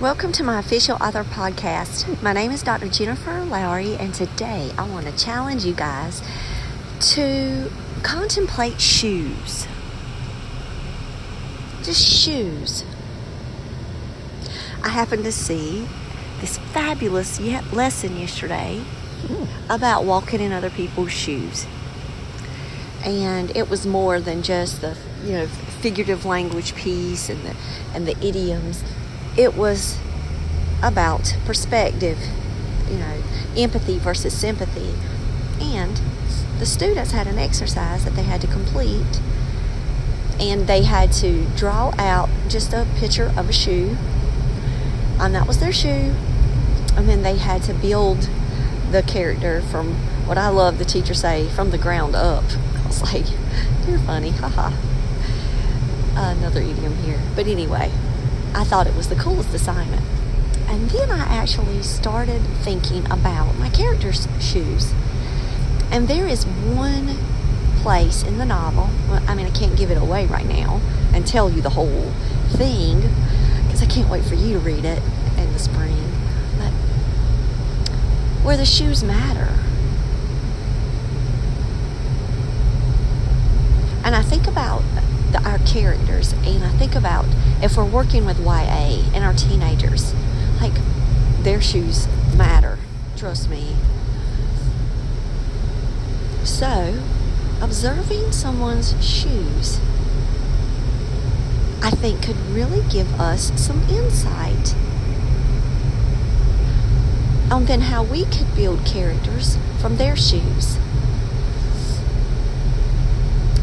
[0.00, 2.22] Welcome to my official author podcast.
[2.22, 2.88] My name is Dr.
[2.88, 6.22] Jennifer Lowry, and today I want to challenge you guys
[7.12, 7.70] to
[8.02, 9.68] contemplate shoes.
[11.82, 12.82] Just shoes.
[14.82, 15.86] I happened to see
[16.40, 17.38] this fabulous
[17.70, 18.82] lesson yesterday
[19.26, 19.70] hmm.
[19.70, 21.66] about walking in other people's shoes.
[23.04, 27.54] And it was more than just the, you know, figurative language piece and the
[27.92, 28.82] and the idioms
[29.36, 29.98] it was
[30.82, 32.18] about perspective,
[32.90, 33.22] you know,
[33.56, 34.94] empathy versus sympathy.
[35.60, 36.00] And
[36.58, 39.20] the students had an exercise that they had to complete,
[40.38, 43.96] and they had to draw out just a picture of a shoe,
[45.18, 46.14] and that was their shoe.
[46.96, 48.28] And then they had to build
[48.90, 49.94] the character from
[50.26, 52.44] what I love the teacher say from the ground up.
[52.76, 53.26] I was like,
[53.86, 54.72] you're funny, haha.
[56.14, 57.20] Another idiom here.
[57.36, 57.90] But anyway,
[58.54, 60.02] I thought it was the coolest assignment.
[60.68, 64.92] And then I actually started thinking about my character's shoes.
[65.90, 67.16] And there is one
[67.82, 70.80] place in the novel, well, I mean, I can't give it away right now
[71.12, 72.12] and tell you the whole
[72.50, 73.00] thing
[73.64, 75.02] because I can't wait for you to read it
[75.38, 75.96] in the spring.
[76.58, 76.72] But
[78.44, 79.48] where the shoes matter.
[84.04, 84.82] And I think about
[85.70, 87.24] characters and I think about
[87.62, 90.12] if we're working with YA and our teenagers,
[90.60, 90.72] like
[91.42, 92.78] their shoes matter,
[93.16, 93.76] trust me.
[96.42, 97.00] So,
[97.62, 99.78] observing someone's shoes,
[101.82, 104.74] I think, could really give us some insight
[107.50, 110.78] on then how we could build characters from their shoes.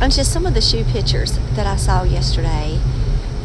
[0.00, 2.78] And just some of the shoe pictures that I saw yesterday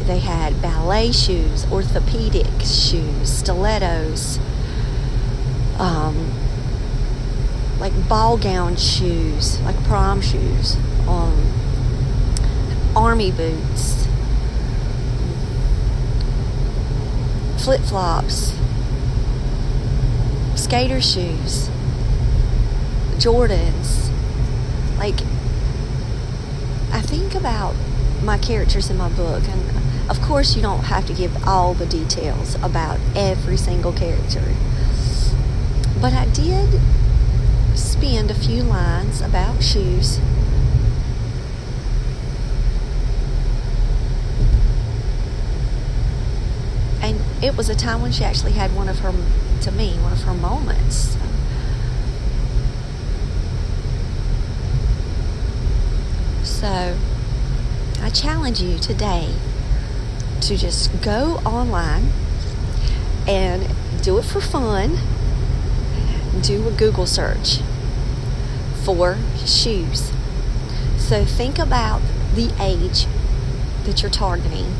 [0.05, 4.39] they had ballet shoes, orthopedic shoes, stilettos,
[5.79, 6.31] um,
[7.79, 10.75] like ball gown shoes, like prom shoes,
[11.07, 11.33] um,
[12.95, 14.07] army boots,
[17.57, 18.53] flip flops,
[20.55, 21.69] skater shoes,
[23.17, 24.09] Jordans.
[24.97, 25.19] Like,
[26.91, 27.75] I think about
[28.23, 29.81] my characters in my book and
[30.11, 34.43] of course, you don't have to give all the details about every single character.
[36.01, 36.81] But I did
[37.75, 40.19] spend a few lines about shoes.
[47.01, 49.13] And it was a time when she actually had one of her,
[49.61, 51.15] to me, one of her moments.
[56.61, 56.95] So,
[58.03, 59.33] I challenge you today
[60.41, 62.11] to just go online
[63.27, 63.67] and
[64.03, 64.99] do it for fun.
[66.43, 67.61] Do a Google search
[68.83, 70.11] for shoes.
[70.99, 72.03] So think about
[72.35, 73.07] the age
[73.85, 74.75] that you're targeting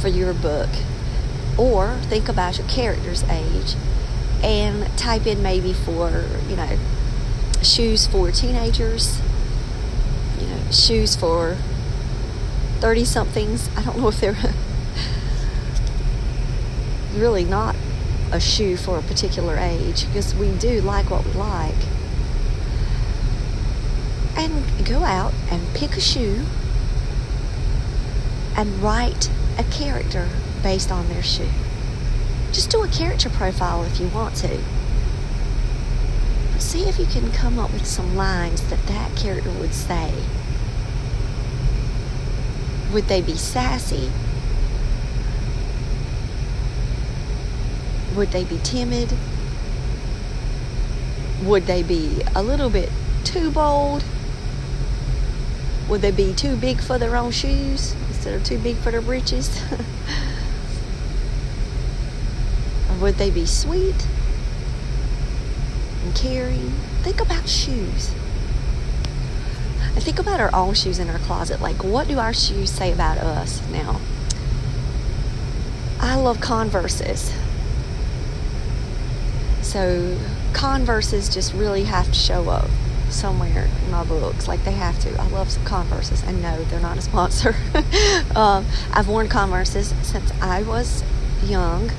[0.00, 0.70] for your book,
[1.56, 3.76] or think about your character's age
[4.42, 6.76] and type in maybe for, you know,
[7.62, 9.20] shoes for teenagers,
[10.70, 11.56] shoes for
[12.80, 13.68] 30 somethings.
[13.76, 14.36] I don't know if they're
[17.14, 17.74] really not
[18.30, 21.74] a shoe for a particular age because we do like what we like.
[24.36, 26.44] And go out and pick a shoe
[28.56, 30.28] and write a character
[30.62, 31.48] based on their shoe.
[32.52, 34.60] Just do a character profile if you want to.
[36.52, 40.12] But see if you can come up with some lines that that character would say.
[42.92, 44.10] Would they be sassy?
[48.16, 49.12] Would they be timid?
[51.42, 52.90] Would they be a little bit
[53.24, 54.04] too bold?
[55.88, 59.02] Would they be too big for their own shoes instead of too big for their
[59.02, 59.62] breeches?
[63.00, 64.06] would they be sweet
[66.04, 66.72] and caring?
[67.02, 68.12] Think about shoes.
[69.98, 71.60] And think about our own shoes in our closet.
[71.60, 74.00] Like, what do our shoes say about us now?
[75.98, 77.34] I love Converses.
[79.60, 80.16] So
[80.52, 82.70] Converses just really have to show up
[83.10, 84.46] somewhere in my books.
[84.46, 85.20] Like they have to.
[85.20, 86.22] I love some Converses.
[86.22, 87.56] And no, they're not a sponsor.
[88.36, 91.02] um, I've worn Converses since I was
[91.44, 91.90] young.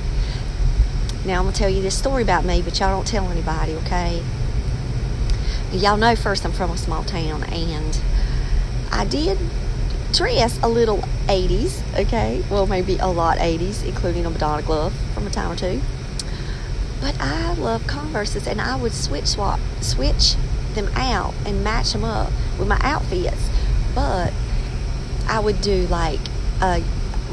[1.26, 4.22] Now I'm gonna tell you this story about me, but y'all don't tell anybody, okay?
[5.72, 8.00] Y'all know first I'm from a small town, and
[8.90, 9.38] I did
[10.12, 12.42] dress a little 80s, okay?
[12.50, 15.80] Well, maybe a lot 80s, including a Madonna glove from a time or two.
[17.00, 20.34] But I love Converses, and I would switch swap, switch
[20.74, 23.48] them out and match them up with my outfits.
[23.94, 24.32] But
[25.28, 26.18] I would do like
[26.60, 26.82] a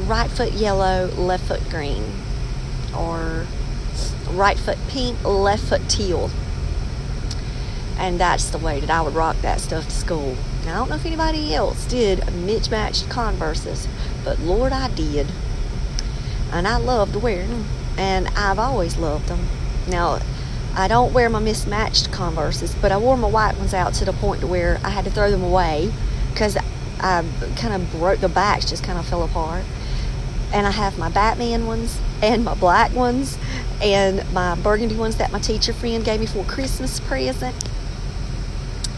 [0.06, 2.04] right foot yellow, left foot green,
[2.96, 3.46] or
[4.30, 6.30] right foot pink, left foot teal.
[7.98, 10.36] And that's the way that I would rock that stuff to school.
[10.64, 13.88] Now, I don't know if anybody else did mismatched Converses,
[14.24, 15.26] but Lord, I did.
[16.52, 17.66] And I loved wearing them,
[17.98, 19.48] and I've always loved them.
[19.88, 20.20] Now,
[20.74, 24.12] I don't wear my mismatched Converses, but I wore my white ones out to the
[24.12, 25.92] point to where I had to throw them away
[26.30, 26.56] because
[27.00, 27.24] I
[27.56, 29.64] kind of broke the backs, just kind of fell apart.
[30.52, 33.36] And I have my Batman ones and my black ones
[33.82, 37.56] and my burgundy ones that my teacher friend gave me for Christmas present,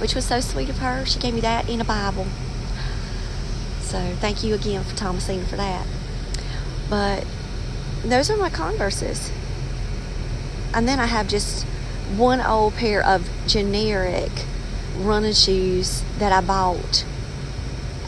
[0.00, 1.04] which was so sweet of her.
[1.04, 2.26] She gave me that in a Bible.
[3.80, 5.86] So thank you again for Thomasina for that.
[6.88, 7.26] But
[8.04, 9.30] those are my Converses.
[10.72, 11.64] And then I have just
[12.16, 14.30] one old pair of generic
[14.96, 17.04] running shoes that I bought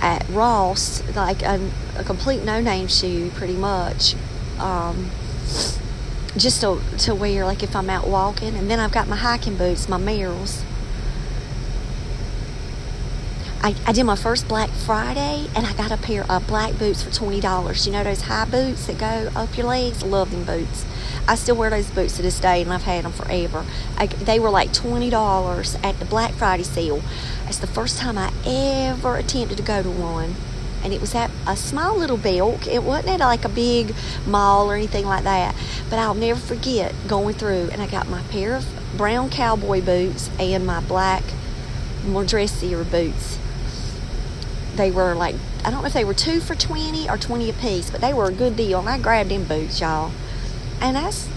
[0.00, 4.14] at Ross, like a, a complete no name shoe, pretty much.
[4.58, 5.10] Um,
[6.36, 8.54] just to, to wear, like if I'm out walking.
[8.54, 10.62] And then I've got my hiking boots, my Merrells.
[13.64, 17.04] I, I did my first Black Friday and I got a pair of black boots
[17.04, 17.86] for $20.
[17.86, 20.02] You know those high boots that go up your legs?
[20.02, 20.84] Love them boots.
[21.28, 23.64] I still wear those boots to this day, and I've had them forever.
[23.96, 27.00] I, they were like twenty dollars at the Black Friday sale.
[27.46, 30.34] It's the first time I ever attempted to go to one,
[30.82, 32.66] and it was at a small little Belk.
[32.66, 33.94] It wasn't at like a big
[34.26, 35.54] mall or anything like that.
[35.88, 38.66] But I'll never forget going through, and I got my pair of
[38.96, 41.22] brown cowboy boots and my black,
[42.04, 43.38] more dressier boots.
[44.76, 45.34] They were like
[45.64, 48.12] I don't know if they were two for twenty or twenty a piece, but they
[48.12, 50.10] were a good deal, and I grabbed them boots, y'all
[50.82, 51.28] and that's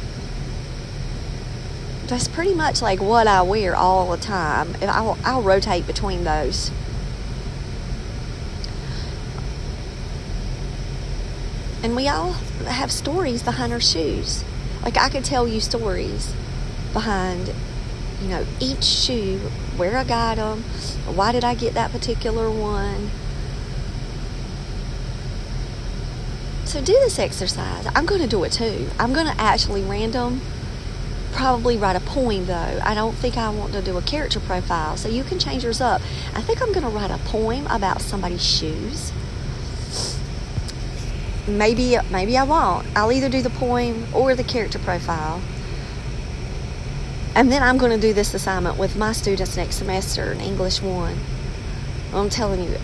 [2.08, 4.76] that's pretty much like what I wear all the time.
[4.82, 6.70] I'll, I'll rotate between those.
[11.82, 12.34] And we all
[12.68, 14.44] have stories behind our shoes.
[14.84, 16.32] Like I could tell you stories
[16.94, 17.52] behind,
[18.22, 19.40] you know, each shoe,
[19.76, 20.62] where I got them,
[21.16, 23.10] why did I get that particular one
[26.75, 27.88] So do this exercise.
[27.95, 28.89] I'm going to do it too.
[29.00, 30.42] I'm going to actually random
[31.31, 32.80] probably write a poem though.
[32.83, 35.80] I don't think I want to do a character profile, so you can change yours
[35.80, 36.01] up.
[36.33, 39.13] I think I'm going to write a poem about somebody's shoes.
[41.48, 42.86] Maybe maybe I won't.
[42.94, 45.39] I'll either do the poem or the character profile.
[47.36, 50.81] And then I'm going to do this assignment with my students next semester in English
[50.81, 51.18] 1.
[52.13, 52.77] I'm telling you,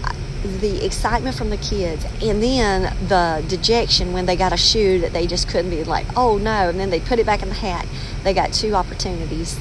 [0.43, 5.13] the excitement from the kids and then the dejection when they got a shoe that
[5.13, 7.55] they just couldn't be like, oh no, and then they put it back in the
[7.55, 7.85] hat.
[8.23, 9.59] They got two opportunities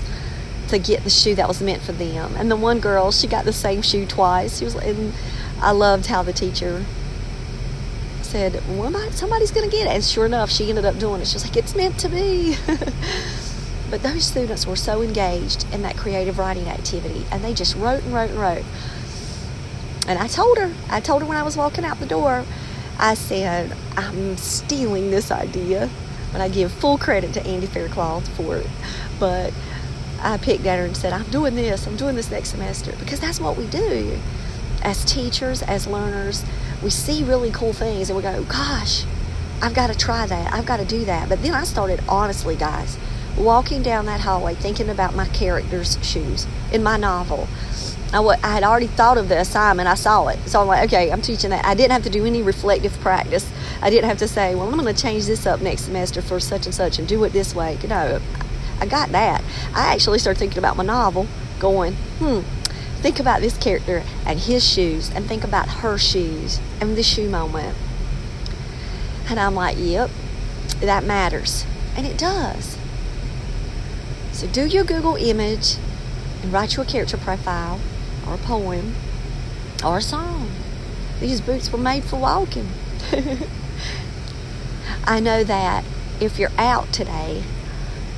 [0.69, 2.35] to get the shoe that was meant for them.
[2.37, 4.59] And the one girl, she got the same shoe twice.
[4.59, 5.13] She was, and
[5.61, 6.85] I loved how the teacher
[8.23, 9.91] said, well, somebody's going to get it.
[9.91, 11.27] And sure enough, she ended up doing it.
[11.27, 12.57] She was like, it's meant to be.
[13.91, 18.03] but those students were so engaged in that creative writing activity, and they just wrote
[18.05, 18.65] and wrote and wrote.
[20.11, 22.45] And I told her, I told her when I was walking out the door,
[22.99, 25.89] I said, I'm stealing this idea.
[26.33, 28.67] But I give full credit to Andy Faircloth for it.
[29.21, 29.55] But
[30.21, 32.93] I picked at her and said, I'm doing this, I'm doing this next semester.
[32.99, 34.19] Because that's what we do.
[34.83, 36.45] As teachers, as learners,
[36.83, 39.05] we see really cool things and we go, gosh,
[39.63, 40.53] I've got to try that.
[40.53, 41.29] I've got to do that.
[41.29, 42.99] But then I started, honestly, guys,
[43.39, 47.47] walking down that hallway thinking about my character's shoes in my novel.
[48.13, 49.89] I, w- I had already thought of the assignment.
[49.89, 50.39] I saw it.
[50.49, 51.65] So I'm like, okay, I'm teaching that.
[51.65, 53.49] I didn't have to do any reflective practice.
[53.81, 56.41] I didn't have to say, well, I'm going to change this up next semester for
[56.41, 57.79] such and such and do it this way.
[57.83, 58.21] You know,
[58.81, 59.45] I got that.
[59.75, 61.29] I actually started thinking about my novel,
[61.61, 62.41] going, hmm,
[63.01, 67.29] think about this character and his shoes, and think about her shoes and the shoe
[67.29, 67.77] moment.
[69.29, 70.11] And I'm like, yep,
[70.81, 71.65] that matters.
[71.97, 72.77] And it does.
[74.33, 75.77] So do your Google image
[76.43, 77.79] and write you a character profile
[78.31, 78.95] or a poem
[79.85, 80.49] or a song.
[81.21, 82.69] These boots were made for walking.
[85.05, 85.85] I know that
[86.21, 87.43] if you're out today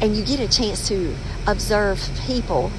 [0.00, 1.14] and you get a chance to
[1.46, 2.70] observe people,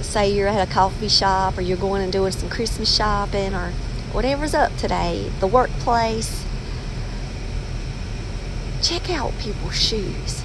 [0.00, 3.72] say you're at a coffee shop or you're going and doing some Christmas shopping or
[4.12, 6.44] whatever's up today, the workplace,
[8.82, 10.42] check out people's shoes.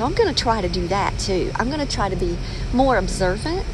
[0.00, 1.52] So I'm going to try to do that too.
[1.56, 2.38] I'm going to try to be
[2.72, 3.66] more observant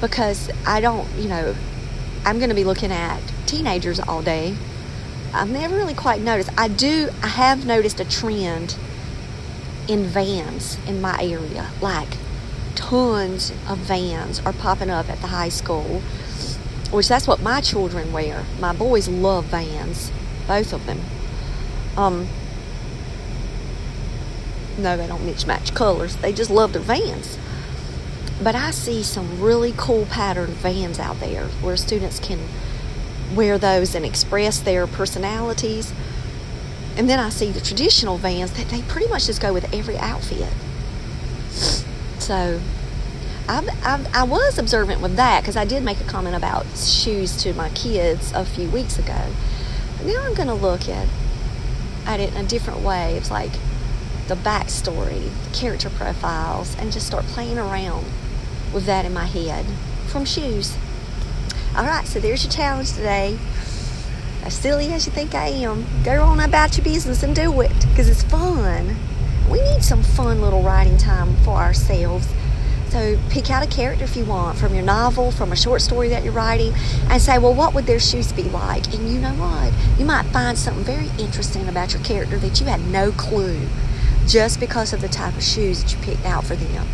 [0.00, 1.54] because I don't, you know,
[2.24, 4.56] I'm going to be looking at teenagers all day.
[5.32, 6.50] I've never really quite noticed.
[6.58, 8.76] I do, I have noticed a trend
[9.86, 11.70] in vans in my area.
[11.80, 12.16] Like
[12.74, 16.00] tons of vans are popping up at the high school,
[16.90, 18.44] which that's what my children wear.
[18.58, 20.10] My boys love vans,
[20.48, 21.00] both of them.
[21.98, 22.28] Um,
[24.78, 26.16] no, they don't mix match colors.
[26.16, 27.36] They just love their vans.
[28.40, 32.38] But I see some really cool pattern vans out there where students can
[33.34, 35.92] wear those and express their personalities.
[36.96, 39.98] And then I see the traditional vans that they pretty much just go with every
[39.98, 40.52] outfit.
[42.20, 42.60] So
[43.48, 47.36] I've, I've, i was observant with that because I did make a comment about shoes
[47.42, 49.32] to my kids a few weeks ago.
[49.96, 51.08] But now I'm going to look at,
[52.08, 53.16] at it in a different way.
[53.16, 53.52] It's like
[54.26, 58.04] the backstory, the character profiles, and just start playing around
[58.72, 59.66] with that in my head
[60.08, 60.76] from shoes.
[61.76, 63.38] All right, so there's your challenge today.
[64.42, 67.72] As silly as you think I am, go on about your business and do it
[67.90, 68.96] because it's fun.
[69.50, 72.26] We need some fun little writing time for ourselves.
[72.90, 76.08] So pick out a character if you want from your novel, from a short story
[76.08, 76.72] that you're writing,
[77.10, 78.94] and say, well, what would their shoes be like?
[78.94, 79.72] And you know what?
[79.98, 83.60] You might find something very interesting about your character that you had no clue
[84.26, 86.86] just because of the type of shoes that you picked out for them.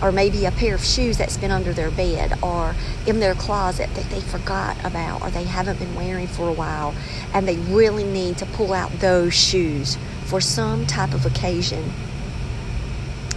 [0.00, 2.76] Or maybe a pair of shoes that's been under their bed or
[3.08, 6.94] in their closet that they forgot about or they haven't been wearing for a while
[7.34, 11.92] and they really need to pull out those shoes for some type of occasion.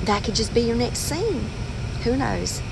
[0.09, 1.45] That could just be your next scene.
[2.03, 2.63] Who knows?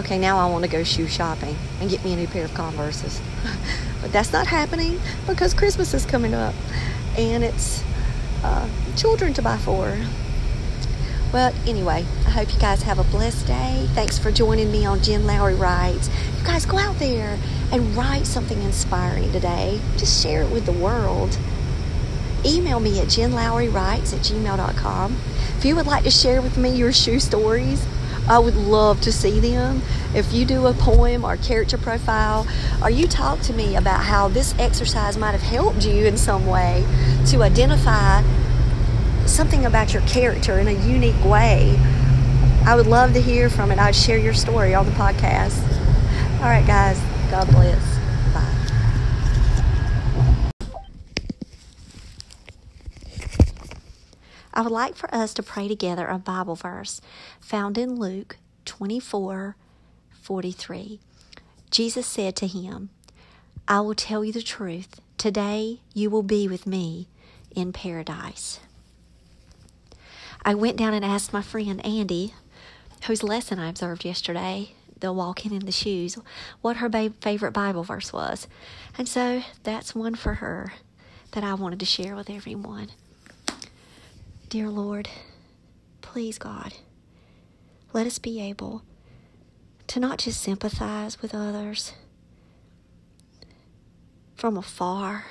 [0.00, 2.52] Okay, now I want to go shoe shopping and get me a new pair of
[2.54, 3.22] Converses.
[4.02, 6.56] but that's not happening because Christmas is coming up
[7.16, 7.84] and it's
[8.42, 9.96] uh, children to buy for.
[11.32, 13.86] Well, anyway, I hope you guys have a blessed day.
[13.90, 16.10] Thanks for joining me on Jen Lowry Writes.
[16.36, 17.38] You guys go out there
[17.70, 19.80] and write something inspiring today.
[19.98, 21.38] Just share it with the world.
[22.44, 25.16] Email me at jenlowrywrites at gmail.com.
[25.58, 27.86] If you would like to share with me your shoe stories,
[28.28, 29.82] I would love to see them.
[30.14, 32.46] If you do a poem or character profile,
[32.82, 36.46] or you talk to me about how this exercise might have helped you in some
[36.46, 36.84] way
[37.26, 38.22] to identify
[39.26, 41.78] something about your character in a unique way,
[42.64, 43.78] I would love to hear from it.
[43.78, 45.60] I'd share your story on the podcast.
[46.40, 47.00] All right, guys.
[47.30, 47.91] God bless.
[54.62, 57.00] I would like for us to pray together a Bible verse
[57.40, 59.56] found in Luke 24
[60.12, 61.00] 43.
[61.72, 62.90] Jesus said to him,
[63.66, 65.00] I will tell you the truth.
[65.18, 67.08] Today you will be with me
[67.56, 68.60] in paradise.
[70.44, 72.32] I went down and asked my friend Andy,
[73.06, 76.16] whose lesson I observed yesterday, the walking in the shoes,
[76.60, 78.46] what her ba- favorite Bible verse was.
[78.96, 80.74] And so that's one for her
[81.32, 82.90] that I wanted to share with everyone.
[84.52, 85.08] Dear Lord,
[86.02, 86.74] please, God,
[87.94, 88.82] let us be able
[89.86, 91.94] to not just sympathize with others
[94.34, 95.24] from afar,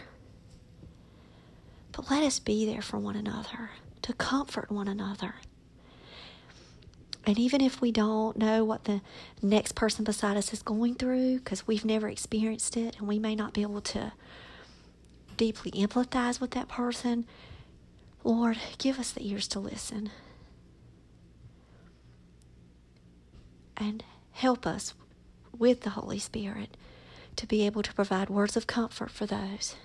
[1.92, 3.70] but let us be there for one another
[4.02, 5.36] to comfort one another.
[7.24, 9.02] And even if we don't know what the
[9.40, 13.36] next person beside us is going through, because we've never experienced it and we may
[13.36, 14.14] not be able to
[15.38, 17.28] deeply empathize with that person,
[18.24, 20.12] Lord, give us the ears to listen.
[23.78, 24.94] And help us
[25.58, 26.78] with the Holy Spirit
[27.36, 29.76] to be able to provide words of comfort for those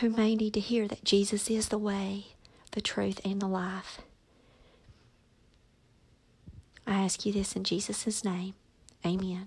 [0.00, 2.26] who may need to hear that Jesus is the way,
[2.72, 4.00] the truth, and the life.
[6.86, 8.54] I ask you this in Jesus' name.
[9.06, 9.46] Amen.